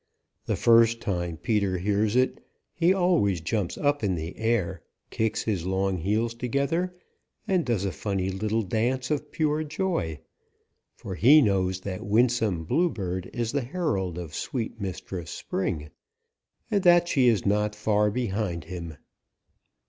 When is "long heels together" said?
5.63-6.95